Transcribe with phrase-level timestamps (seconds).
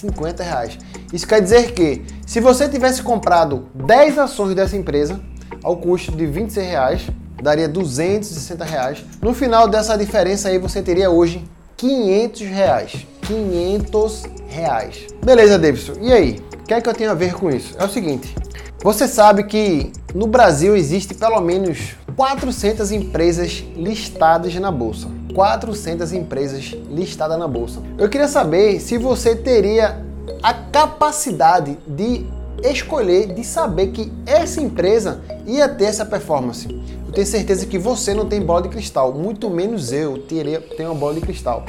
[0.01, 0.77] 50 reais.
[1.13, 5.21] Isso quer dizer que se você tivesse comprado 10 ações dessa empresa
[5.63, 7.07] ao custo de 26 reais,
[7.41, 9.05] daria 260 reais.
[9.21, 11.43] No final dessa diferença aí você teria hoje
[11.77, 13.07] 500 reais.
[13.21, 15.07] 500 reais.
[15.23, 15.93] Beleza, Davidson.
[16.01, 16.41] E aí?
[16.53, 17.75] O que é que eu tenho a ver com isso?
[17.77, 18.35] É o seguinte.
[18.83, 25.07] Você sabe que no Brasil existe pelo menos 400 empresas listadas na bolsa.
[25.33, 27.81] 400 empresas listadas na bolsa.
[27.97, 30.03] Eu queria saber se você teria
[30.41, 32.25] a capacidade de
[32.63, 36.67] escolher, de saber que essa empresa ia ter essa performance.
[37.07, 40.91] Eu tenho certeza que você não tem bola de cristal, muito menos eu teria, tenho
[40.91, 41.65] uma bola de cristal.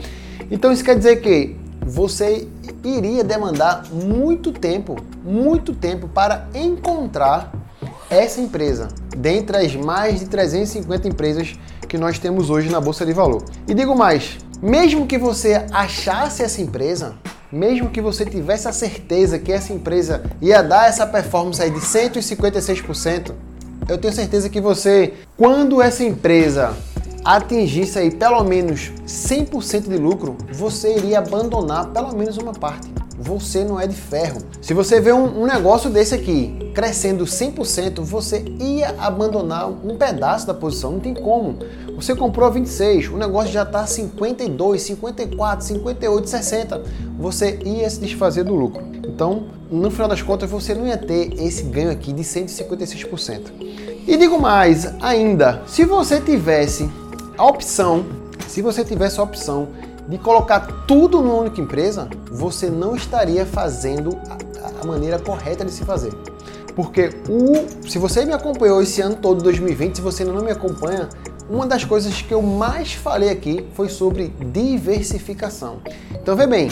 [0.51, 2.47] Então isso quer dizer que você
[2.85, 7.53] iria demandar muito tempo, muito tempo para encontrar
[8.09, 11.55] essa empresa dentre as mais de 350 empresas
[11.93, 13.45] que nós temos hoje na bolsa de valor.
[13.69, 17.17] E digo mais, mesmo que você achasse essa empresa,
[17.53, 21.81] mesmo que você tivesse a certeza que essa empresa ia dar essa performance aí de
[21.81, 23.33] 156%,
[23.87, 26.75] eu tenho certeza que você, quando essa empresa
[27.23, 32.89] atingisse aí pelo menos 100% de lucro, você iria abandonar pelo menos uma parte.
[33.23, 34.43] Você não é de ferro.
[34.61, 40.45] Se você vê um, um negócio desse aqui crescendo 100%, você ia abandonar um pedaço
[40.45, 40.93] da posição.
[40.93, 41.57] Não tem como.
[41.95, 46.83] Você comprou a 26, o negócio já está 52, 54, 58, 60.
[47.17, 48.83] Você ia se desfazer do lucro.
[49.07, 53.53] Então, no final das contas, você não ia ter esse ganho aqui de 156%.
[54.05, 56.91] E digo mais ainda, se você tivesse
[57.39, 58.05] a opção,
[58.49, 59.69] se você tivesse a opção
[60.09, 65.71] de colocar tudo numa única empresa, você não estaria fazendo a, a maneira correta de
[65.71, 66.13] se fazer.
[66.75, 71.09] Porque o, se você me acompanhou esse ano todo, 2020, se você não me acompanha,
[71.49, 75.81] uma das coisas que eu mais falei aqui foi sobre diversificação.
[76.11, 76.71] Então, vê bem,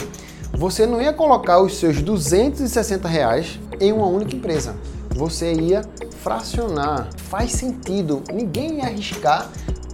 [0.53, 4.75] você não ia colocar os seus 260 reais em uma única empresa.
[5.15, 5.83] Você ia
[6.21, 7.09] fracionar.
[7.29, 8.23] Faz sentido.
[8.33, 9.49] Ninguém ia arriscar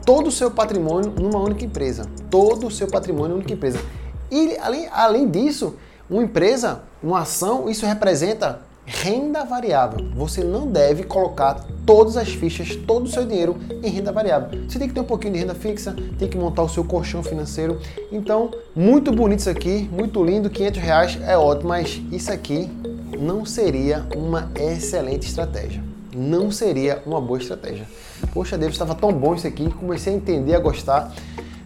[0.07, 2.09] todo o seu patrimônio numa única empresa.
[2.31, 3.81] Todo o seu patrimônio numa única empresa.
[4.31, 5.75] E além, além disso,
[6.09, 10.09] uma empresa, uma ação, isso representa renda variável.
[10.15, 14.63] Você não deve colocar todas as fichas, todo o seu dinheiro em renda variável.
[14.63, 17.21] Você tem que ter um pouquinho de renda fixa, tem que montar o seu colchão
[17.21, 17.77] financeiro.
[18.09, 22.71] Então, muito bonito isso aqui, muito lindo, 500 reais é ótimo, mas isso aqui
[23.19, 25.86] não seria uma excelente estratégia.
[26.17, 27.85] Não seria uma boa estratégia.
[28.33, 31.13] Poxa, Deus, estava tão bom isso aqui, comecei a entender, a gostar.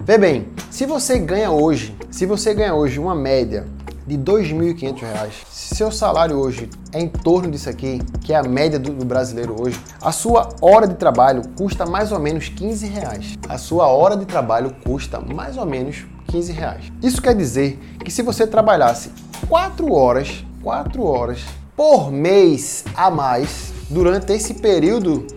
[0.01, 3.65] Vê bem, se você ganha hoje, se você ganha hoje uma média
[4.05, 8.77] de R$ 2.500, seu salário hoje é em torno disso aqui, que é a média
[8.77, 13.37] do, do, brasileiro hoje, a sua hora de trabalho custa mais ou menos 15 reais.
[13.47, 16.91] A sua hora de trabalho custa mais ou menos 15 reais.
[17.01, 19.11] Isso quer dizer que se você trabalhasse
[19.47, 21.39] 4 horas, 4 horas
[21.73, 25.27] por mês a mais durante esse período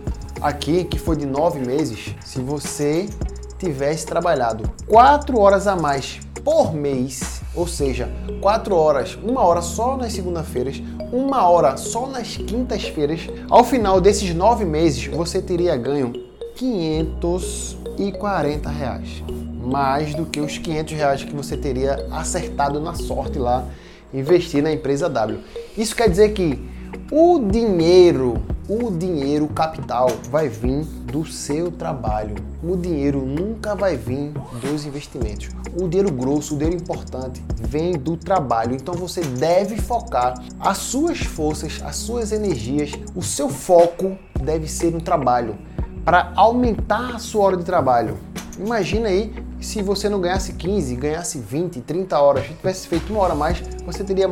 [0.41, 3.07] aqui, que foi de 9 meses, se você
[3.59, 8.09] tivesse trabalhado 4 horas a mais por mês, ou seja,
[8.41, 14.33] 4 horas, uma hora só nas segunda-feiras, uma hora só nas quintas-feiras, ao final desses
[14.33, 16.13] 9 meses você teria ganho
[16.55, 19.21] 540 reais.
[19.65, 23.65] Mais do que os 500 reais que você teria acertado na sorte lá,
[24.13, 25.39] investir na empresa W.
[25.75, 26.74] Isso quer dizer que
[27.11, 32.33] o dinheiro, o dinheiro, o capital vai vir do seu trabalho.
[32.63, 35.49] O dinheiro nunca vai vir dos investimentos.
[35.79, 38.75] O dinheiro grosso, o dinheiro importante vem do trabalho.
[38.75, 44.91] Então você deve focar as suas forças, as suas energias, o seu foco deve ser
[44.91, 45.55] no trabalho
[46.03, 48.17] para aumentar a sua hora de trabalho.
[48.57, 49.31] Imagina aí
[49.61, 53.35] se você não ganhasse 15, ganhasse 20, 30 horas, se tivesse feito uma hora a
[53.35, 54.27] mais, você teria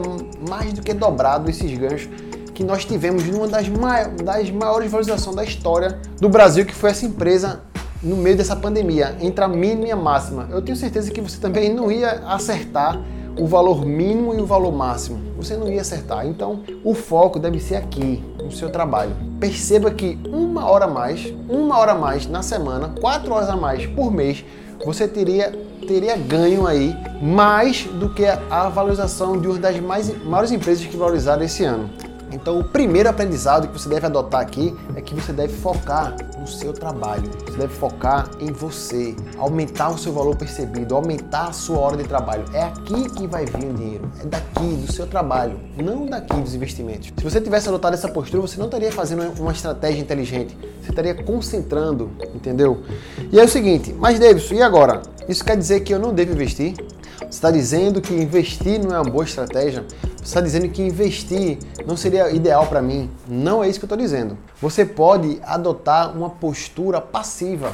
[0.49, 2.07] mais do que dobrado esses ganhos
[2.53, 6.91] que nós tivemos numa das, mai das maiores valorizações da história do Brasil, que foi
[6.91, 7.61] essa empresa
[8.01, 10.47] no meio dessa pandemia, entre a mínima e a máxima.
[10.51, 12.99] Eu tenho certeza que você também não ia acertar
[13.39, 15.19] o valor mínimo e o valor máximo.
[15.37, 16.27] Você não ia acertar.
[16.27, 19.15] Então, o foco deve ser aqui, no seu trabalho.
[19.39, 23.55] Perceba que uma hora a mais, uma hora a mais na semana, quatro horas a
[23.55, 24.45] mais por mês,
[24.85, 25.51] você teria,
[25.87, 30.97] teria ganho aí mais do que a valorização de uma das mais, maiores empresas que
[30.97, 31.89] valorizaram esse ano.
[32.33, 36.47] Então, o primeiro aprendizado que você deve adotar aqui é que você deve focar no
[36.47, 37.29] seu trabalho.
[37.45, 42.03] Você deve focar em você, aumentar o seu valor percebido, aumentar a sua hora de
[42.05, 42.43] trabalho.
[42.51, 44.11] É aqui que vai vir o dinheiro.
[44.19, 47.13] É daqui, do seu trabalho, não daqui dos investimentos.
[47.15, 50.57] Se você tivesse adotado essa postura, você não estaria fazendo uma estratégia inteligente.
[50.81, 52.83] Você estaria concentrando, entendeu?
[53.31, 55.03] E é o seguinte, mas Davidson, e agora?
[55.29, 56.73] Isso quer dizer que eu não devo investir?
[57.19, 59.85] Você está dizendo que investir não é uma boa estratégia?
[60.23, 63.09] Está dizendo que investir não seria ideal para mim?
[63.27, 64.37] Não é isso que eu estou dizendo.
[64.61, 67.71] Você pode adotar uma postura passiva.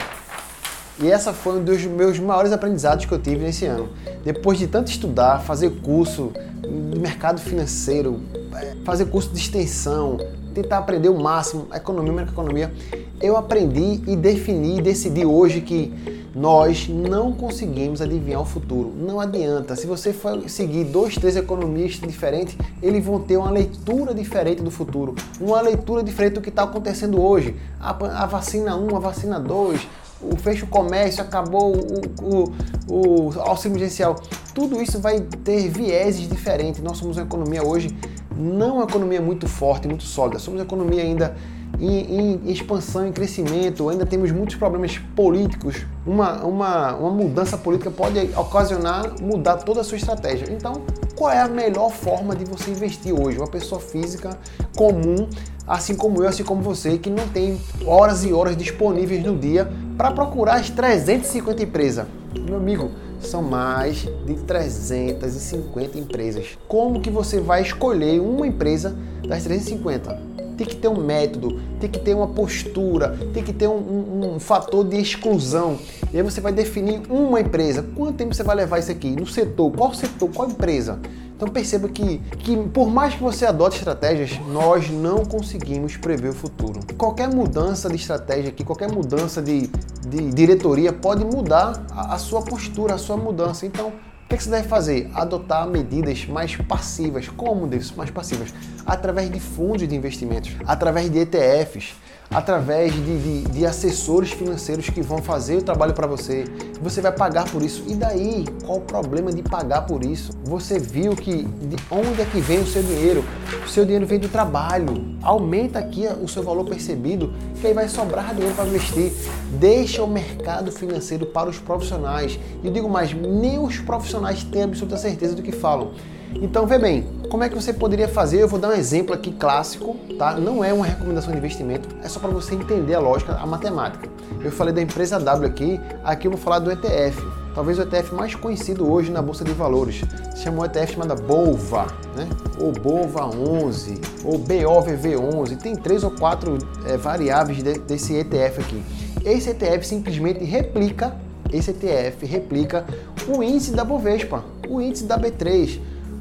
[0.99, 3.87] E essa foi um dos meus maiores aprendizados que eu tive nesse ano.
[4.23, 8.19] Depois de tanto estudar, fazer curso de mercado financeiro,
[8.55, 10.17] é, fazer curso de extensão,
[10.61, 12.73] tentar aprender o máximo, economia, economia,
[13.21, 15.93] eu aprendi e defini decidi hoje que
[16.35, 18.93] nós não conseguimos adivinhar o futuro.
[18.95, 19.75] Não adianta.
[19.75, 24.69] Se você for seguir dois, três economistas diferentes, eles vão ter uma leitura diferente do
[24.69, 27.55] futuro, uma leitura diferente do que está acontecendo hoje.
[27.79, 27.89] A,
[28.23, 29.87] a, vacina 1, a vacina 2,
[30.21, 32.53] o fecho comércio, acabou o,
[32.87, 34.15] o, o auxílio emergencial.
[34.53, 36.81] Tudo isso vai ter vieses diferentes.
[36.81, 37.95] Nós somos uma economia hoje,
[38.39, 40.39] não uma economia muito forte, muito sólida.
[40.39, 41.35] Somos uma economia ainda
[41.77, 45.85] em, em, expansão, em crescimento, ainda temos muitos problemas políticos.
[46.07, 50.51] Uma, uma, uma mudança política pode ocasionar mudar toda a sua estratégia.
[50.51, 50.81] Então,
[51.15, 53.37] qual é a melhor forma de você investir hoje?
[53.37, 54.37] Uma pessoa física
[54.75, 55.27] comum,
[55.67, 59.69] assim como eu, assim como você, que não tem horas e horas disponíveis no dia
[59.97, 62.05] para procurar as 350 empresas.
[62.47, 66.57] Meu amigo, são mais de 350 empresas.
[66.67, 68.95] Como que você vai escolher uma empresa
[69.27, 70.29] das 350?
[70.59, 74.35] tem que ter um método, tem que ter uma postura, tem que ter um, um,
[74.35, 75.79] um, fator de exclusão.
[76.11, 77.81] E aí você vai definir uma empresa.
[77.95, 79.09] Quanto tempo você vai levar isso aqui?
[79.11, 79.71] No setor?
[79.71, 80.29] Qual setor?
[80.29, 80.99] Qual empresa?
[81.39, 86.33] Então perceba que, que por mais que você adote estratégias, nós não conseguimos prever o
[86.33, 86.81] futuro.
[86.97, 89.67] Qualquer mudança de estratégia aqui, qualquer mudança de,
[90.05, 93.65] de diretoria pode mudar a, a sua postura, a sua mudança.
[93.65, 95.09] Então o que você deve fazer?
[95.15, 97.29] Adotar medidas mais passivas.
[97.29, 98.53] Como mais passivas?
[98.85, 101.95] Através de fundos de investimentos, através de ETFs,
[102.31, 106.45] através de, de, de, assessores financeiros que vão fazer o trabalho para você.
[106.79, 107.83] Você vai pagar por isso.
[107.87, 108.45] E daí?
[108.65, 110.31] Qual o problema de pagar por isso?
[110.43, 113.25] Você viu que de onde é que vem o seu dinheiro?
[113.65, 115.17] O seu dinheiro vem do trabalho.
[115.23, 119.11] Aumenta aqui o seu valor percebido, que aí vai sobrar dinheiro para investir.
[119.53, 122.39] Deixa o mercado financeiro para os profissionais.
[122.63, 125.93] E eu digo mais, nem os profissionais têm absoluta certeza do que falam.
[126.35, 128.41] Então, vê bem, como é que você poderia fazer?
[128.41, 130.33] Eu vou dar um exemplo aqui clássico, tá?
[130.35, 134.07] Não é uma recomendação de investimento, é só para você entender a lógica, a matemática.
[134.43, 137.19] Eu falei da empresa W aqui, aqui eu vou falar do ETF.
[137.55, 140.01] Talvez o ETF mais conhecido hoje na bolsa de valores.
[140.35, 142.29] Se chama ETF chamado BOVA, né?
[142.59, 145.55] Ou BOVA 11, ou BOVV 11.
[145.57, 148.83] Tem três ou quatro é, variáveis de, desse ETF aqui.
[149.25, 151.15] Esse ETF simplesmente replica,
[151.51, 152.85] esse ETF replica
[153.27, 155.79] o índice da Bovespa, o índice da B3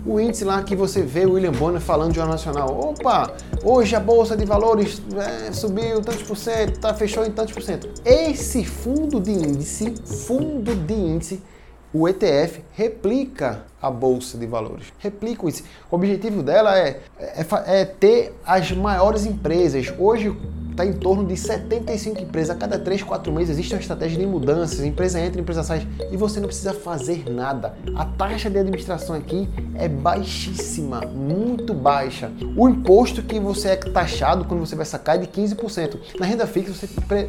[0.09, 2.81] o índice lá que você vê o William Bonner falando de Jornal Nacional.
[2.81, 3.31] Opa,
[3.63, 7.63] hoje a Bolsa de Valores é, subiu tantos por cento, tá, fechou em tantos por
[7.63, 7.89] cento.
[8.05, 9.95] Esse fundo de índice,
[10.27, 11.43] fundo de índice,
[11.93, 14.87] o ETF replica a Bolsa de Valores.
[14.99, 15.65] Replica o índice.
[15.91, 19.93] O objetivo dela é, é, é ter as maiores empresas.
[19.99, 20.35] Hoje,
[20.79, 22.55] está em torno de 75 empresas.
[22.55, 26.17] A cada 3, 4 meses existe uma estratégia de mudanças, empresa entra, empresa sai e
[26.17, 27.75] você não precisa fazer nada.
[27.97, 32.31] A taxa de administração aqui é baixíssima, muito baixa.
[32.57, 35.99] O imposto que você é taxado quando você vai sacar é de 15%.
[36.21, 36.87] Na renda fixa você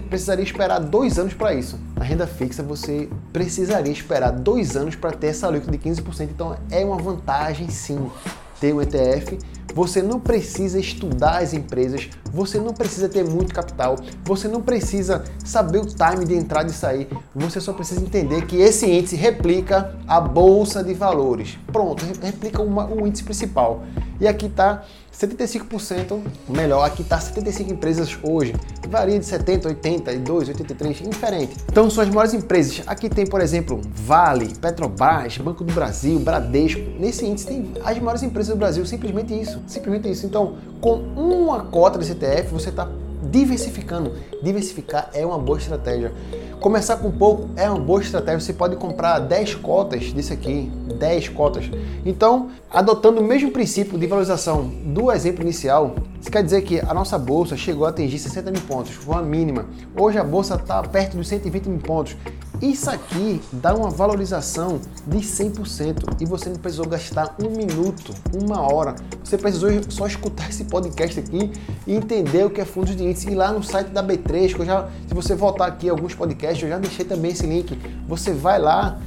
[0.10, 1.80] precisaria esperar dois anos para isso.
[1.96, 6.30] Na renda fixa você precisaria esperar dois anos para ter essa alíquota de 15%.
[6.30, 8.12] Então é uma vantagem sim
[8.60, 9.40] ter um ETF
[9.74, 15.24] você não precisa estudar as empresas, você não precisa ter muito capital, você não precisa
[15.44, 19.96] saber o time de entrada e sair, você só precisa entender que esse índice replica
[20.08, 21.58] a bolsa de valores.
[21.72, 23.84] Pronto, replica uma, o índice principal.
[24.20, 24.84] E aqui está
[25.14, 26.84] 75% melhor.
[26.84, 28.54] Aqui está 75 empresas hoje.
[28.90, 31.56] Varia de 70, 82, 83, indiferente.
[31.72, 32.82] Então são as maiores empresas.
[32.88, 36.82] Aqui tem, por exemplo, Vale, Petrobras, Banco do Brasil, Bradesco.
[37.00, 38.86] Nesse índice tem as maiores empresas do Brasil.
[38.86, 39.62] Simplesmente isso.
[39.68, 40.26] Simplesmente isso.
[40.26, 42.90] Então, com uma cota desse ETF, você está
[43.22, 44.14] diversificando.
[44.42, 46.12] Diversificar é uma boa estratégia.
[46.60, 48.42] Começar com pouco é uma boa estratégia.
[48.42, 51.72] Você pode comprar 10 cotas disso aqui, 10 cotas.
[52.06, 56.94] Então, adotando o mesmo princípio de valorização do exemplo inicial, isso quer dizer que a
[56.94, 59.68] nossa bolsa chegou a atingir 60 mil pontos, foi a mínima.
[59.98, 62.18] Hoje a bolsa está perto dos 120 mil pontos.
[62.62, 68.62] Isso aqui dá uma valorização de 100% e você não precisou gastar um minuto, uma
[68.62, 68.96] hora.
[69.24, 71.52] Você precisou só escutar esse podcast aqui
[71.88, 73.30] e entender o que é fundos de índice.
[73.30, 76.62] E lá no site da B3, que eu já, se você voltar aqui alguns podcasts,
[76.62, 77.80] eu já deixei também esse link.
[78.08, 79.00] Você vai lá.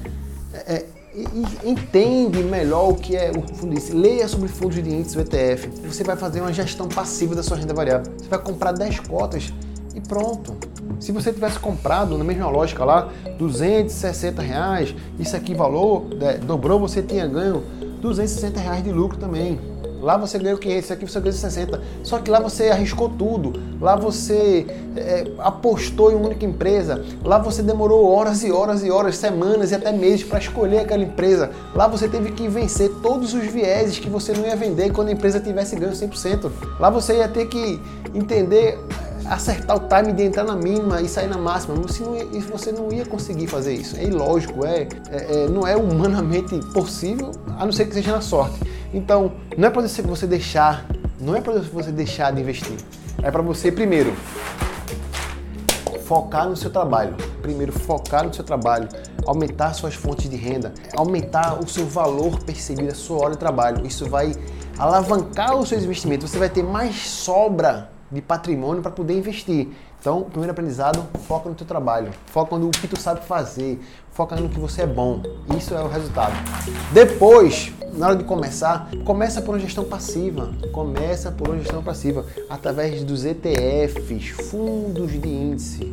[0.66, 4.90] É, e, entende melhor o que é o fundo de índice, leia sobre fundos de
[4.90, 5.68] índice, o ETF.
[5.86, 8.10] Você vai fazer uma gestão passiva da sua renda variável.
[8.16, 9.52] Você vai comprar 10 cotas
[9.94, 10.56] e pronto.
[10.98, 13.08] Se você tivesse comprado na mesma lógica lá,
[13.38, 17.62] 260 reais, isso aqui valor, é, dobrou, você tinha ganho
[18.00, 19.58] 260 reais de lucro também.
[20.02, 21.80] Lá você ganhou 500, isso aqui você ganhou 60.
[22.02, 23.52] Só que lá você arriscou tudo.
[23.80, 27.04] Lá você é, apostou em uma única empresa.
[27.24, 31.04] Lá você demorou horas e horas e horas, semanas e até meses para escolher aquela
[31.04, 31.50] empresa.
[31.72, 35.12] Lá você teve que vencer todos os vieses que você não ia vender quando a
[35.12, 36.50] empresa tivesse ganho 100%.
[36.80, 37.80] Lá você ia ter que
[38.12, 38.76] entender
[39.26, 41.74] acertar o time de entrar na mínima e sair na máxima.
[41.76, 43.96] Você não ia, você não ia conseguir fazer isso.
[43.96, 48.20] É ilógico, é, é, é, não é humanamente possível, a não ser que seja na
[48.20, 48.58] sorte.
[48.92, 50.86] Então, não é para você deixar,
[51.20, 52.76] não é para você deixar de investir.
[53.22, 54.12] É para você primeiro
[56.04, 57.14] focar no seu trabalho.
[57.40, 58.88] Primeiro, focar no seu trabalho,
[59.26, 63.86] aumentar suas fontes de renda, aumentar o seu valor percebido, a sua hora de trabalho.
[63.86, 64.34] Isso vai
[64.78, 66.30] alavancar os seus investimentos.
[66.30, 69.68] Você vai ter mais sobra de patrimônio para poder investir.
[69.98, 74.48] Então, primeiro aprendizado, foca no teu trabalho, foca no que tu sabe fazer, foca no
[74.48, 75.22] que você é bom.
[75.56, 76.34] Isso é o resultado.
[76.92, 80.50] Depois, na hora de começar, começa por uma gestão passiva.
[80.72, 85.92] Começa por uma gestão passiva através dos ETFs, fundos de índice.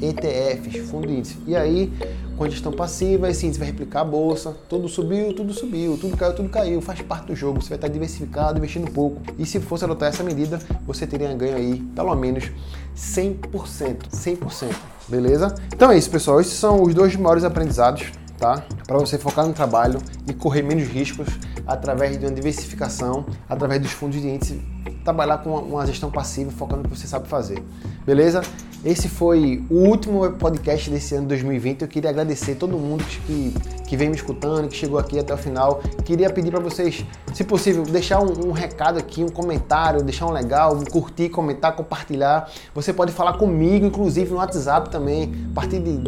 [0.00, 1.38] ETFs, fundo de índice.
[1.46, 1.92] E aí,
[2.36, 6.16] com a gestão passiva, esse índice vai replicar a bolsa, tudo subiu, tudo subiu, tudo
[6.16, 9.20] caiu, tudo caiu, faz parte do jogo, você vai estar diversificado, investindo pouco.
[9.38, 12.50] E se fosse adotar essa medida, você teria ganho aí, pelo menos
[12.96, 14.74] 100%, 100%,
[15.08, 15.54] beleza?
[15.72, 18.64] Então é isso, pessoal, esses são os dois maiores aprendizados, tá?
[18.88, 21.28] Para você focar no trabalho e correr menos riscos
[21.64, 24.60] através de uma diversificação, através dos fundos de índice,
[25.04, 27.62] trabalhar com uma gestão passiva, focando no que você sabe fazer.
[28.04, 28.42] Beleza?
[28.84, 31.82] Esse foi o último podcast desse ano 2020.
[31.82, 33.54] Eu queria agradecer todo mundo que,
[33.86, 35.80] que vem me escutando, que chegou aqui até o final.
[36.04, 40.32] Queria pedir para vocês, se possível, deixar um, um, recado aqui, um comentário, deixar um
[40.32, 42.50] legal, curtir, comentar, compartilhar.
[42.74, 45.32] Você pode falar comigo, inclusive no WhatsApp também.
[45.52, 45.98] A partir de,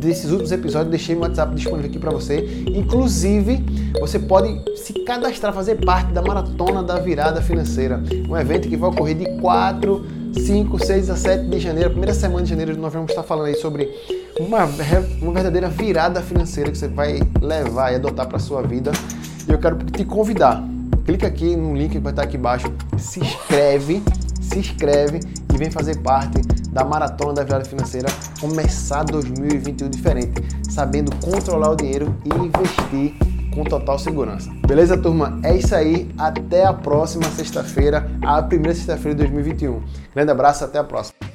[0.00, 2.64] desses últimos episódios, deixei meu WhatsApp disponível aqui para você.
[2.74, 3.62] Inclusive,
[4.00, 8.88] você pode se cadastrar, fazer parte da Maratona da Virada Financeira, um evento que vai
[8.88, 13.10] ocorrer de 4 5, 6 a 7 de janeiro, primeira semana de janeiro, nós vamos
[13.10, 13.88] estar falando aí sobre
[14.38, 14.64] uma,
[15.20, 18.92] uma verdadeira virada financeira que você vai levar e adotar para sua vida.
[19.48, 20.62] E eu quero te convidar.
[21.04, 24.02] Clica aqui no link que vai estar aqui embaixo, se inscreve,
[24.40, 25.20] se inscreve
[25.54, 26.40] e vem fazer parte
[26.70, 28.08] da maratona da virada financeira,
[28.40, 34.50] começar 2021 diferente, sabendo controlar o dinheiro e investir com total segurança.
[34.66, 35.40] Beleza, turma?
[35.42, 36.06] É isso aí.
[36.18, 39.82] Até a próxima sexta-feira, a primeira sexta-feira de 2021.
[40.14, 41.25] Grande abraço, até a próxima.